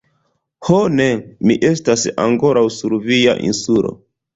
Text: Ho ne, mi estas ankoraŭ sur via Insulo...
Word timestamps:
Ho 0.69 0.79
ne, 0.93 1.07
mi 1.51 1.59
estas 1.71 2.09
ankoraŭ 2.27 2.67
sur 2.81 3.01
via 3.09 3.41
Insulo... 3.51 3.99